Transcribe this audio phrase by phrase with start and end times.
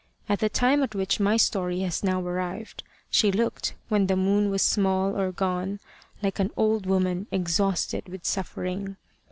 [0.27, 4.49] At the time at which my story has now arrived, she looked, when the moon
[4.49, 5.79] was small or gone,
[6.23, 8.97] like an old woman exhausted with suffering.